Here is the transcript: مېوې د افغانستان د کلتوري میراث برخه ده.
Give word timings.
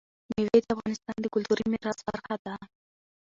مېوې 0.33 0.59
د 0.63 0.67
افغانستان 0.75 1.17
د 1.21 1.25
کلتوري 1.33 1.63
میراث 1.71 1.99
برخه 2.07 2.35
ده. 2.45 2.55